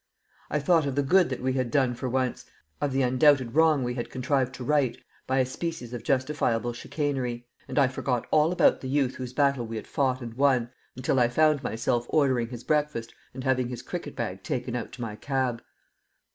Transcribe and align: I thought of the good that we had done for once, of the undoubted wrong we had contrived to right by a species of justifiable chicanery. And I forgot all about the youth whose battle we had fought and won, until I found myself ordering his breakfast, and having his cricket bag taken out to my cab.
I 0.49 0.57
thought 0.57 0.87
of 0.87 0.95
the 0.95 1.03
good 1.03 1.29
that 1.29 1.43
we 1.43 1.53
had 1.53 1.69
done 1.69 1.93
for 1.93 2.09
once, 2.09 2.47
of 2.81 2.91
the 2.91 3.03
undoubted 3.03 3.53
wrong 3.53 3.83
we 3.83 3.93
had 3.93 4.09
contrived 4.09 4.51
to 4.55 4.63
right 4.63 4.97
by 5.27 5.37
a 5.37 5.45
species 5.45 5.93
of 5.93 6.01
justifiable 6.01 6.73
chicanery. 6.73 7.45
And 7.67 7.77
I 7.77 7.87
forgot 7.87 8.25
all 8.31 8.51
about 8.51 8.81
the 8.81 8.89
youth 8.89 9.17
whose 9.17 9.31
battle 9.31 9.67
we 9.67 9.75
had 9.75 9.85
fought 9.85 10.19
and 10.19 10.33
won, 10.33 10.71
until 10.95 11.19
I 11.19 11.27
found 11.27 11.61
myself 11.61 12.07
ordering 12.09 12.47
his 12.49 12.63
breakfast, 12.63 13.13
and 13.35 13.43
having 13.43 13.67
his 13.67 13.83
cricket 13.83 14.15
bag 14.15 14.41
taken 14.41 14.75
out 14.75 14.91
to 14.93 15.01
my 15.03 15.15
cab. 15.17 15.61